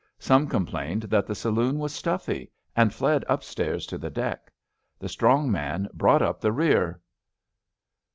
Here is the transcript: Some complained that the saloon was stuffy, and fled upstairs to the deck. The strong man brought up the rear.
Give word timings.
Some 0.17 0.47
complained 0.47 1.03
that 1.03 1.27
the 1.27 1.35
saloon 1.35 1.77
was 1.77 1.93
stuffy, 1.93 2.49
and 2.75 2.91
fled 2.91 3.23
upstairs 3.29 3.85
to 3.85 3.99
the 3.99 4.09
deck. 4.09 4.51
The 4.97 5.07
strong 5.07 5.51
man 5.51 5.87
brought 5.93 6.23
up 6.23 6.41
the 6.41 6.51
rear. 6.51 6.99